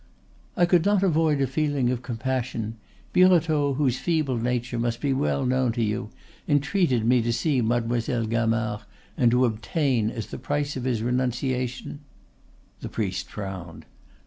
[0.57, 2.77] "I could not avoid a feeling of compassion.
[3.13, 6.09] Birotteau, whose feeble nature must be well known to you,
[6.47, 8.81] entreated me to see Madaemoiselle Gamard
[9.15, 11.99] and to obtain as the price of his renunciation"
[12.81, 13.85] The priest frowned.